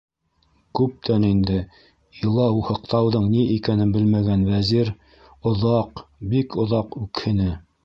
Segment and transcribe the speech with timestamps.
[0.77, 1.57] Күптән инде
[2.21, 4.91] илау-һыҡтауҙың ни икәнен белмәгән Вәзир
[5.53, 7.51] оҙаҡ, бик оҙаҡ үкһене.